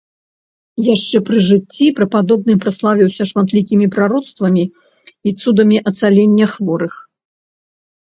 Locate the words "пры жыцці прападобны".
1.27-2.57